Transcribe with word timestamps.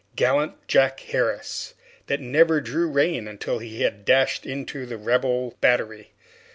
Gallant 0.15 0.67
Jack 0.67 0.99
Harris, 1.01 1.75
that 2.07 2.19
never 2.19 2.59
drew 2.59 2.87
rein 2.89 3.27
until 3.27 3.59
he 3.59 3.81
had 3.83 4.03
dashed 4.03 4.47
into 4.47 4.87
the 4.87 4.97
Rebel 4.97 5.55
battery! 5.61 6.09